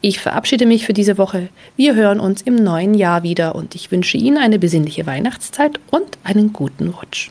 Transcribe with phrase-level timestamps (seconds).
[0.00, 1.48] Ich verabschiede mich für diese Woche.
[1.76, 6.18] Wir hören uns im neuen Jahr wieder und ich wünsche Ihnen eine besinnliche Weihnachtszeit und
[6.24, 7.30] einen guten Rutsch.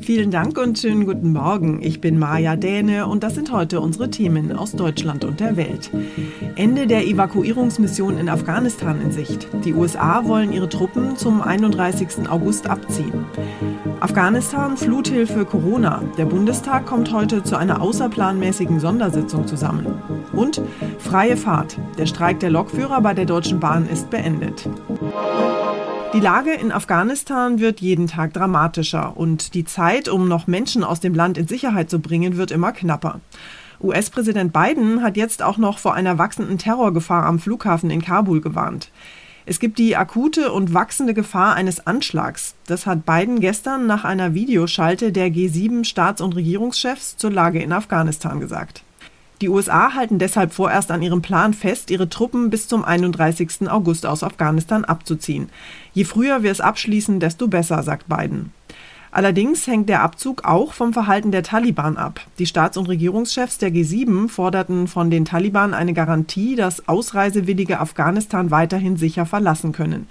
[0.00, 1.80] Vielen Dank und schönen guten Morgen.
[1.82, 5.90] Ich bin Maja Däne und das sind heute unsere Themen aus Deutschland und der Welt.
[6.56, 9.48] Ende der Evakuierungsmission in Afghanistan in Sicht.
[9.64, 12.28] Die USA wollen ihre Truppen zum 31.
[12.28, 13.24] August abziehen.
[14.00, 16.02] Afghanistan Fluthilfe Corona.
[16.18, 19.86] Der Bundestag kommt heute zu einer außerplanmäßigen Sondersitzung zusammen.
[20.38, 20.62] Und
[21.00, 21.78] freie Fahrt.
[21.98, 24.68] Der Streik der Lokführer bei der Deutschen Bahn ist beendet.
[26.12, 31.00] Die Lage in Afghanistan wird jeden Tag dramatischer und die Zeit, um noch Menschen aus
[31.00, 33.20] dem Land in Sicherheit zu bringen, wird immer knapper.
[33.82, 38.92] US-Präsident Biden hat jetzt auch noch vor einer wachsenden Terrorgefahr am Flughafen in Kabul gewarnt.
[39.44, 42.54] Es gibt die akute und wachsende Gefahr eines Anschlags.
[42.68, 47.72] Das hat Biden gestern nach einer Videoschalte der G7 Staats- und Regierungschefs zur Lage in
[47.72, 48.84] Afghanistan gesagt.
[49.40, 53.70] Die USA halten deshalb vorerst an ihrem Plan fest, ihre Truppen bis zum 31.
[53.70, 55.48] August aus Afghanistan abzuziehen.
[55.92, 58.52] Je früher wir es abschließen, desto besser, sagt Biden.
[59.12, 62.20] Allerdings hängt der Abzug auch vom Verhalten der Taliban ab.
[62.38, 68.50] Die Staats- und Regierungschefs der G7 forderten von den Taliban eine Garantie, dass Ausreisewillige Afghanistan
[68.50, 70.08] weiterhin sicher verlassen können.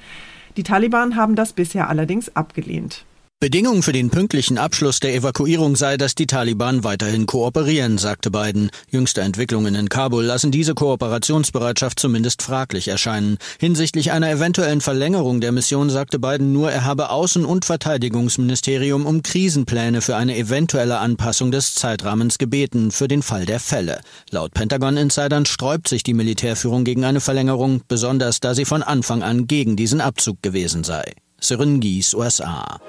[0.56, 3.06] Die Taliban haben das bisher allerdings abgelehnt.
[3.40, 8.72] Bedingung für den pünktlichen Abschluss der Evakuierung sei, dass die Taliban weiterhin kooperieren, sagte Biden.
[8.90, 13.38] Jüngste Entwicklungen in Kabul lassen diese Kooperationsbereitschaft zumindest fraglich erscheinen.
[13.60, 19.22] Hinsichtlich einer eventuellen Verlängerung der Mission sagte Biden nur, er habe Außen- und Verteidigungsministerium um
[19.22, 24.02] Krisenpläne für eine eventuelle Anpassung des Zeitrahmens gebeten für den Fall der Fälle.
[24.32, 29.46] Laut Pentagon-Insidern sträubt sich die Militärführung gegen eine Verlängerung, besonders da sie von Anfang an
[29.46, 31.14] gegen diesen Abzug gewesen sei.
[31.40, 32.80] Syringies, USA.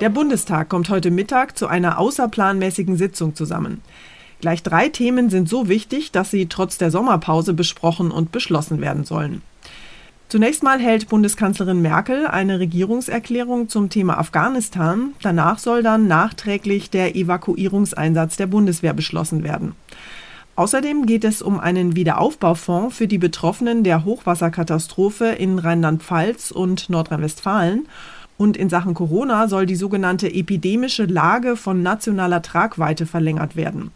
[0.00, 3.82] Der Bundestag kommt heute Mittag zu einer außerplanmäßigen Sitzung zusammen.
[4.40, 9.04] Gleich drei Themen sind so wichtig, dass sie trotz der Sommerpause besprochen und beschlossen werden
[9.04, 9.42] sollen.
[10.28, 15.12] Zunächst mal hält Bundeskanzlerin Merkel eine Regierungserklärung zum Thema Afghanistan.
[15.20, 19.74] Danach soll dann nachträglich der Evakuierungseinsatz der Bundeswehr beschlossen werden.
[20.60, 27.88] Außerdem geht es um einen Wiederaufbaufonds für die Betroffenen der Hochwasserkatastrophe in Rheinland-Pfalz und Nordrhein-Westfalen.
[28.36, 33.90] Und in Sachen Corona soll die sogenannte epidemische Lage von nationaler Tragweite verlängert werden.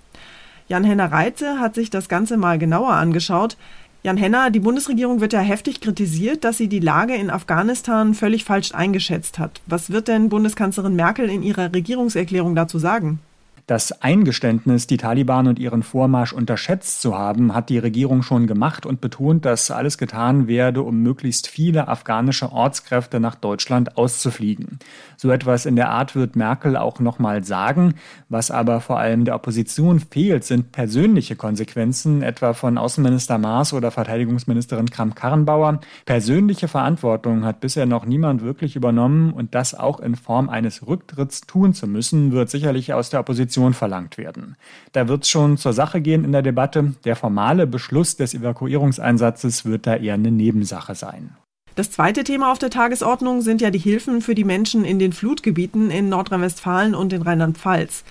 [0.68, 3.58] Jan-Henner Reitze hat sich das Ganze mal genauer angeschaut.
[4.02, 8.44] Jan Henner, die Bundesregierung wird ja heftig kritisiert, dass sie die Lage in Afghanistan völlig
[8.44, 9.60] falsch eingeschätzt hat.
[9.66, 13.18] Was wird denn Bundeskanzlerin Merkel in ihrer Regierungserklärung dazu sagen?
[13.66, 18.84] Das Eingeständnis, die Taliban und ihren Vormarsch unterschätzt zu haben, hat die Regierung schon gemacht
[18.84, 24.80] und betont, dass alles getan werde, um möglichst viele afghanische Ortskräfte nach Deutschland auszufliegen.
[25.16, 27.94] So etwas in der Art wird Merkel auch nochmal sagen.
[28.28, 33.90] Was aber vor allem der Opposition fehlt, sind persönliche Konsequenzen, etwa von Außenminister Maas oder
[33.90, 35.80] Verteidigungsministerin Kramp-Karrenbauer.
[36.04, 41.42] Persönliche Verantwortung hat bisher noch niemand wirklich übernommen und das auch in Form eines Rücktritts
[41.42, 44.56] tun zu müssen, wird sicherlich aus der Opposition Position verlangt werden.
[44.92, 46.94] Da wird es schon zur Sache gehen in der Debatte.
[47.04, 51.36] Der formale Beschluss des Evakuierungseinsatzes wird da eher eine Nebensache sein.
[51.76, 55.12] Das zweite Thema auf der Tagesordnung sind ja die Hilfen für die Menschen in den
[55.12, 58.04] Flutgebieten in Nordrhein-Westfalen und in Rheinland-Pfalz.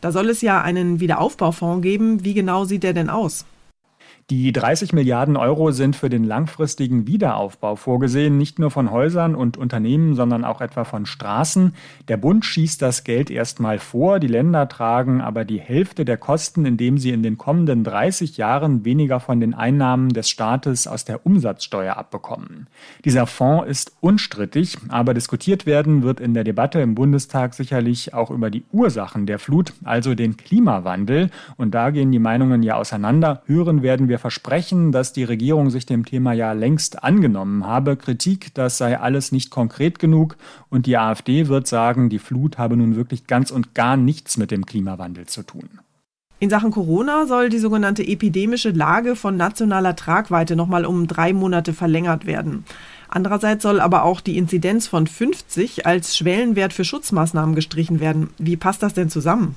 [0.00, 2.24] Da soll es ja einen Wiederaufbaufonds geben.
[2.24, 3.44] Wie genau sieht der denn aus?
[4.30, 9.56] Die 30 Milliarden Euro sind für den langfristigen Wiederaufbau vorgesehen, nicht nur von Häusern und
[9.56, 11.72] Unternehmen, sondern auch etwa von Straßen.
[12.08, 16.66] Der Bund schießt das Geld erstmal vor, die Länder tragen aber die Hälfte der Kosten,
[16.66, 21.24] indem sie in den kommenden 30 Jahren weniger von den Einnahmen des Staates aus der
[21.24, 22.66] Umsatzsteuer abbekommen.
[23.06, 28.30] Dieser Fonds ist unstrittig, aber diskutiert werden wird in der Debatte im Bundestag sicherlich auch
[28.30, 31.30] über die Ursachen der Flut, also den Klimawandel.
[31.56, 33.40] Und da gehen die Meinungen ja auseinander.
[33.46, 37.96] Hören werden wir wir versprechen, dass die Regierung sich dem Thema ja längst angenommen habe.
[37.96, 40.36] Kritik, das sei alles nicht konkret genug.
[40.70, 44.50] Und die AfD wird sagen, die Flut habe nun wirklich ganz und gar nichts mit
[44.50, 45.68] dem Klimawandel zu tun.
[46.40, 51.72] In Sachen Corona soll die sogenannte epidemische Lage von nationaler Tragweite nochmal um drei Monate
[51.72, 52.64] verlängert werden.
[53.08, 58.30] Andererseits soll aber auch die Inzidenz von 50 als Schwellenwert für Schutzmaßnahmen gestrichen werden.
[58.38, 59.56] Wie passt das denn zusammen?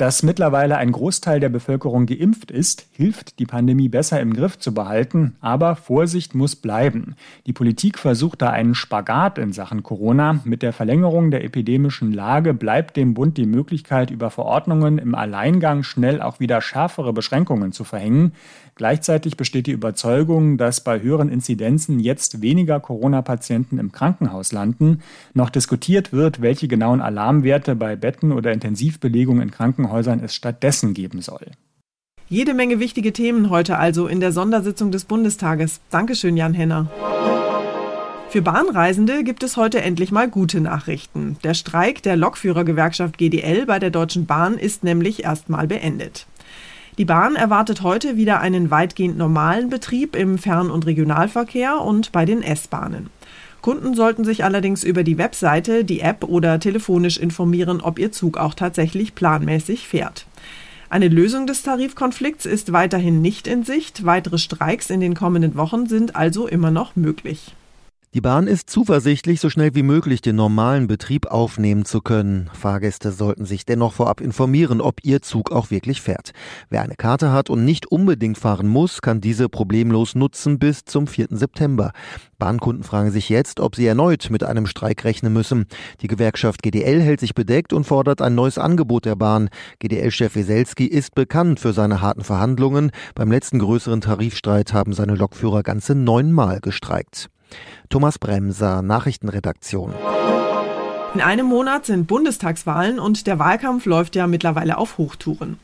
[0.00, 4.72] Dass mittlerweile ein Großteil der Bevölkerung geimpft ist, hilft, die Pandemie besser im Griff zu
[4.72, 7.16] behalten, aber Vorsicht muss bleiben.
[7.44, 10.40] Die Politik versucht da einen Spagat in Sachen Corona.
[10.44, 15.82] Mit der Verlängerung der epidemischen Lage bleibt dem Bund die Möglichkeit, über Verordnungen im Alleingang
[15.82, 18.32] schnell auch wieder schärfere Beschränkungen zu verhängen.
[18.76, 25.02] Gleichzeitig besteht die Überzeugung, dass bei höheren Inzidenzen jetzt weniger Corona-Patienten im Krankenhaus landen.
[25.34, 29.89] Noch diskutiert wird, welche genauen Alarmwerte bei Betten oder Intensivbelegung in Krankenhäusern
[30.22, 31.46] es stattdessen geben soll.
[32.28, 35.80] Jede Menge wichtige Themen heute also in der Sondersitzung des Bundestages.
[35.90, 36.88] Dankeschön, Jan Henner.
[38.30, 41.36] Für Bahnreisende gibt es heute endlich mal gute Nachrichten.
[41.42, 46.28] Der Streik der Lokführergewerkschaft GDL bei der Deutschen Bahn ist nämlich erstmal beendet.
[46.96, 52.24] Die Bahn erwartet heute wieder einen weitgehend normalen Betrieb im Fern- und Regionalverkehr und bei
[52.24, 53.10] den S-Bahnen.
[53.62, 58.38] Kunden sollten sich allerdings über die Webseite, die App oder telefonisch informieren, ob ihr Zug
[58.38, 60.26] auch tatsächlich planmäßig fährt.
[60.88, 64.04] Eine Lösung des Tarifkonflikts ist weiterhin nicht in Sicht.
[64.04, 67.54] Weitere Streiks in den kommenden Wochen sind also immer noch möglich.
[68.12, 72.50] Die Bahn ist zuversichtlich, so schnell wie möglich den normalen Betrieb aufnehmen zu können.
[72.52, 76.32] Fahrgäste sollten sich dennoch vorab informieren, ob ihr Zug auch wirklich fährt.
[76.70, 81.06] Wer eine Karte hat und nicht unbedingt fahren muss, kann diese problemlos nutzen bis zum
[81.06, 81.28] 4.
[81.30, 81.92] September.
[82.36, 85.66] Bahnkunden fragen sich jetzt, ob sie erneut mit einem Streik rechnen müssen.
[86.00, 89.50] Die Gewerkschaft GDL hält sich bedeckt und fordert ein neues Angebot der Bahn.
[89.78, 92.90] GDL-Chef Weselski ist bekannt für seine harten Verhandlungen.
[93.14, 97.30] Beim letzten größeren Tarifstreit haben seine Lokführer ganze neunmal gestreikt.
[97.88, 99.94] Thomas Bremser, Nachrichtenredaktion.
[101.14, 105.58] In einem Monat sind Bundestagswahlen und der Wahlkampf läuft ja mittlerweile auf Hochtouren.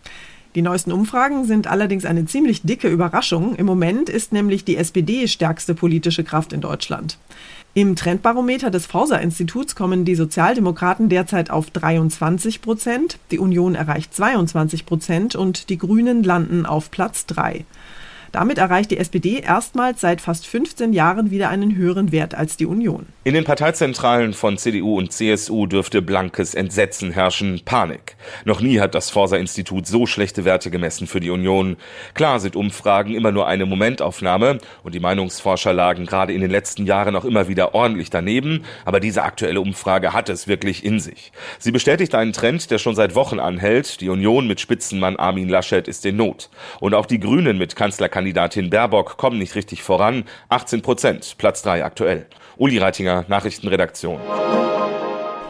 [0.57, 3.55] Die neuesten Umfragen sind allerdings eine ziemlich dicke Überraschung.
[3.57, 7.19] Im Moment ist nämlich die SPD stärkste politische Kraft in Deutschland.
[7.75, 14.87] Im Trendbarometer des Forsa-Instituts kommen die Sozialdemokraten derzeit auf 23 Prozent, die Union erreicht 22
[14.87, 17.67] Prozent und die Grünen landen auf Platz 3.
[18.37, 22.67] Damit erreicht die SPD erstmals seit fast 15 Jahren wieder einen höheren Wert als die
[22.67, 23.07] Union.
[23.25, 28.15] In den Parteizentralen von CDU und CSU dürfte blankes Entsetzen herrschen, Panik.
[28.45, 31.79] Noch nie hat das Forsa-Institut so schlechte Werte gemessen für die Union.
[32.13, 36.85] Klar sind Umfragen immer nur eine Momentaufnahme und die Meinungsforscher lagen gerade in den letzten
[36.85, 41.33] Jahren auch immer wieder ordentlich daneben, aber diese aktuelle Umfrage hat es wirklich in sich.
[41.59, 44.03] Sie bestätigt einen Trend, der schon seit Wochen anhält.
[44.03, 46.51] Die Union mit Spitzenmann Armin Laschet ist in Not.
[46.81, 50.25] Und auch die Grünen mit Kanzlerkandidaten Kandidatin Baerbock kommen nicht richtig voran.
[50.49, 52.27] 18 Prozent, Platz 3 aktuell.
[52.57, 54.19] Uli Reitinger, Nachrichtenredaktion.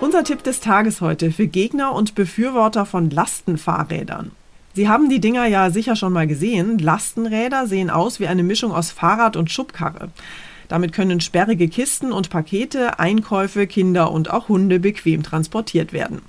[0.03, 4.33] Unser Tipp des Tages heute für Gegner und Befürworter von Lastenfahrrädern.
[4.75, 6.77] Sie haben die Dinger ja sicher schon mal gesehen.
[6.77, 10.11] Lastenräder sehen aus wie eine Mischung aus Fahrrad und Schubkarre.
[10.69, 16.21] Damit können sperrige Kisten und Pakete, Einkäufe, Kinder und auch Hunde bequem transportiert werden.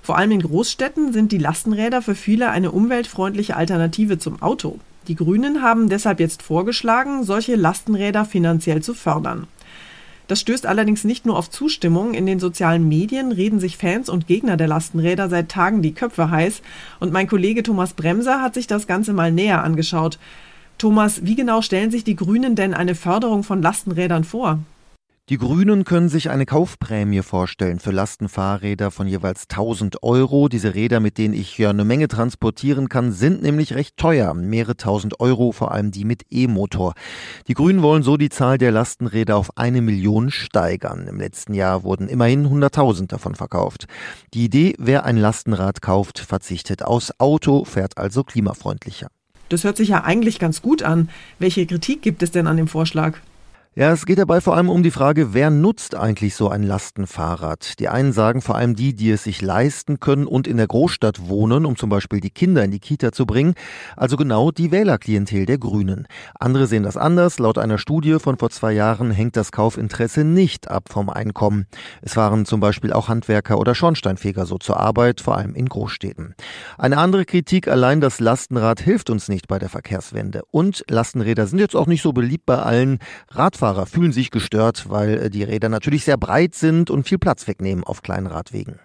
[0.00, 4.80] Vor allem in Großstädten sind die Lastenräder für viele eine umweltfreundliche Alternative zum Auto.
[5.08, 9.46] Die Grünen haben deshalb jetzt vorgeschlagen, solche Lastenräder finanziell zu fördern.
[10.28, 12.14] Das stößt allerdings nicht nur auf Zustimmung.
[12.14, 16.30] In den sozialen Medien reden sich Fans und Gegner der Lastenräder seit Tagen die Köpfe
[16.30, 16.62] heiß.
[17.00, 20.18] Und mein Kollege Thomas Bremser hat sich das Ganze mal näher angeschaut.
[20.78, 24.60] Thomas, wie genau stellen sich die Grünen denn eine Förderung von Lastenrädern vor?
[25.32, 30.50] Die Grünen können sich eine Kaufprämie vorstellen für Lastenfahrräder von jeweils 1000 Euro.
[30.50, 34.34] Diese Räder, mit denen ich ja eine Menge transportieren kann, sind nämlich recht teuer.
[34.34, 36.92] Mehrere tausend Euro, vor allem die mit E-Motor.
[37.48, 41.08] Die Grünen wollen so die Zahl der Lastenräder auf eine Million steigern.
[41.08, 43.86] Im letzten Jahr wurden immerhin 100.000 davon verkauft.
[44.34, 49.08] Die Idee, wer ein Lastenrad kauft, verzichtet aus Auto, fährt also klimafreundlicher.
[49.48, 51.08] Das hört sich ja eigentlich ganz gut an.
[51.38, 53.22] Welche Kritik gibt es denn an dem Vorschlag?
[53.74, 57.78] Ja, es geht dabei vor allem um die Frage, wer nutzt eigentlich so ein Lastenfahrrad?
[57.78, 61.26] Die einen sagen vor allem die, die es sich leisten können und in der Großstadt
[61.30, 63.54] wohnen, um zum Beispiel die Kinder in die Kita zu bringen,
[63.96, 66.06] also genau die Wählerklientel der Grünen.
[66.38, 67.38] Andere sehen das anders.
[67.38, 71.64] Laut einer Studie von vor zwei Jahren hängt das Kaufinteresse nicht ab vom Einkommen.
[72.02, 76.34] Es waren zum Beispiel auch Handwerker oder Schornsteinfeger so zur Arbeit, vor allem in Großstädten.
[76.76, 80.42] Eine andere Kritik, allein das Lastenrad hilft uns nicht bei der Verkehrswende.
[80.50, 82.98] Und Lastenräder sind jetzt auch nicht so beliebt bei allen.
[83.30, 87.18] Radfahrern Radfahrer fühlen sich gestört, weil äh, die Räder natürlich sehr breit sind und viel
[87.18, 88.80] Platz wegnehmen auf kleinen Radwegen.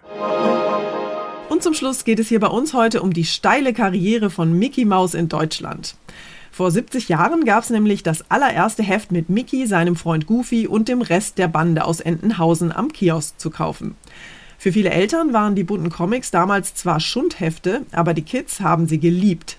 [1.48, 4.84] Und zum Schluss geht es hier bei uns heute um die steile Karriere von Mickey
[4.84, 5.96] Mouse in Deutschland.
[6.52, 10.86] Vor 70 Jahren gab es nämlich das allererste Heft mit Mickey, seinem Freund Goofy und
[10.86, 13.96] dem Rest der Bande aus Entenhausen am Kiosk zu kaufen.
[14.58, 19.00] Für viele Eltern waren die bunten Comics damals zwar Schundhefte, aber die Kids haben sie
[19.00, 19.57] geliebt.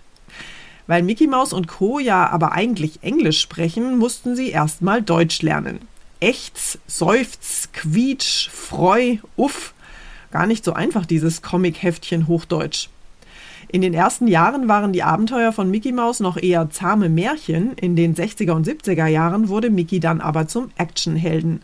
[0.90, 2.00] Weil Mickey Mouse und Co.
[2.00, 5.82] ja aber eigentlich Englisch sprechen, mussten sie erstmal Deutsch lernen.
[6.20, 9.76] Echts, Seufz, Quietsch, Freu, Uff.
[10.32, 12.90] Gar nicht so einfach, dieses Comic-Heftchen Hochdeutsch.
[13.68, 17.74] In den ersten Jahren waren die Abenteuer von Mickey Mouse noch eher zahme Märchen.
[17.74, 21.62] In den 60er und 70er Jahren wurde Mickey dann aber zum Actionhelden.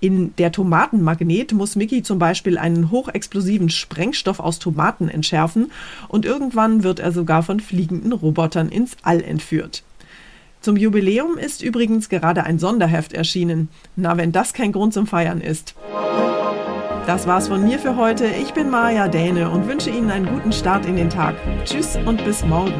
[0.00, 5.70] In der Tomatenmagnet muss Mickey zum Beispiel einen hochexplosiven Sprengstoff aus Tomaten entschärfen
[6.08, 9.82] und irgendwann wird er sogar von fliegenden Robotern ins All entführt.
[10.62, 13.68] Zum Jubiläum ist übrigens gerade ein Sonderheft erschienen.
[13.96, 15.74] Na, wenn das kein Grund zum Feiern ist.
[17.06, 18.26] Das war's von mir für heute.
[18.26, 21.34] Ich bin Maja Däne und wünsche Ihnen einen guten Start in den Tag.
[21.64, 22.74] Tschüss und bis morgen.